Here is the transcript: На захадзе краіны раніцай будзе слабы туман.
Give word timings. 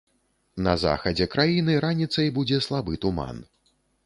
На 0.67 0.71
захадзе 0.83 1.27
краіны 1.35 1.75
раніцай 1.85 2.27
будзе 2.39 2.63
слабы 2.69 3.01
туман. 3.05 3.45